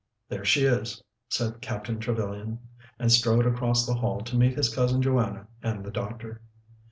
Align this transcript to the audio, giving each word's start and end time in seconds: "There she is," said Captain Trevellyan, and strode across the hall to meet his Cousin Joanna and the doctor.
"There 0.29 0.43
she 0.43 0.63
is," 0.63 1.03
said 1.29 1.61
Captain 1.61 1.99
Trevellyan, 1.99 2.57
and 2.97 3.11
strode 3.11 3.45
across 3.45 3.85
the 3.85 3.93
hall 3.93 4.21
to 4.21 4.35
meet 4.35 4.55
his 4.57 4.73
Cousin 4.73 4.99
Joanna 4.99 5.45
and 5.61 5.83
the 5.83 5.91
doctor. 5.91 6.41